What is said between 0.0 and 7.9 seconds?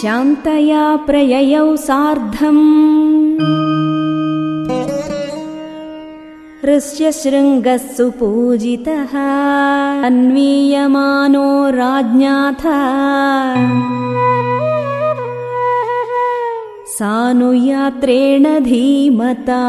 शान्तया प्रययौ सार्धम् शृङ्गः